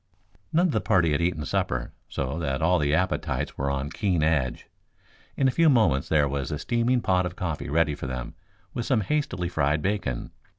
None 0.51 0.65
of 0.65 0.71
the 0.71 0.81
party 0.81 1.11
had 1.11 1.21
eaten 1.21 1.45
supper, 1.45 1.93
so 2.09 2.39
that 2.39 2.59
all 2.59 2.79
the 2.79 2.91
appetites 2.95 3.55
were 3.55 3.69
on 3.69 3.91
keen 3.91 4.23
edge. 4.23 4.65
In 5.37 5.47
a 5.47 5.51
few 5.51 5.69
moments 5.69 6.09
there 6.09 6.27
was 6.27 6.51
a 6.51 6.57
steaming 6.57 7.01
pot 7.01 7.27
of 7.27 7.35
coffee 7.35 7.69
ready 7.69 7.93
for 7.93 8.07
them, 8.07 8.33
with 8.73 8.87
some 8.87 9.01
hastily 9.01 9.47
fried 9.47 9.83
bacon. 9.83 10.31